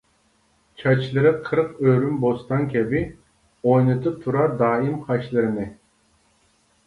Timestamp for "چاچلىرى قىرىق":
0.83-1.75